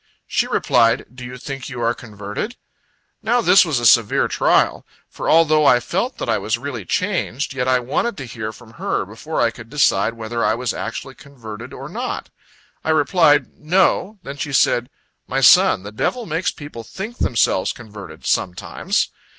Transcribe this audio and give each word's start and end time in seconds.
She 0.25 0.47
replied, 0.47 1.05
"Do 1.13 1.23
you 1.23 1.37
think 1.37 1.69
you 1.69 1.79
are 1.79 1.93
converted?" 1.93 2.57
Now, 3.21 3.39
this 3.39 3.63
was 3.63 3.79
a 3.79 3.85
severe 3.85 4.27
trial; 4.27 4.83
for, 5.07 5.29
although 5.29 5.63
I 5.63 5.79
felt 5.79 6.17
that 6.17 6.27
I 6.27 6.39
was 6.39 6.57
really 6.57 6.85
changed, 6.85 7.53
yet 7.53 7.67
I 7.67 7.77
wanted 7.79 8.17
to 8.17 8.25
hear 8.25 8.51
from 8.51 8.71
her, 8.79 9.05
before 9.05 9.39
I 9.39 9.51
could 9.51 9.69
decide 9.69 10.15
whether 10.15 10.43
I 10.43 10.55
was 10.55 10.73
actually 10.73 11.13
converted, 11.13 11.71
or 11.71 11.87
not. 11.87 12.31
I 12.83 12.89
replied, 12.89 13.53
"No." 13.59 14.17
Then 14.23 14.37
she 14.37 14.53
said, 14.53 14.89
"My 15.27 15.39
son, 15.39 15.83
the 15.83 15.91
devil 15.91 16.25
makes 16.25 16.49
people 16.51 16.83
think 16.83 17.19
themselves 17.19 17.71
converted, 17.71 18.25
sometimes." 18.25 19.09